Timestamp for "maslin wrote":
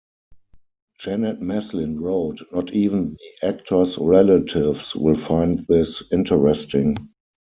1.41-2.41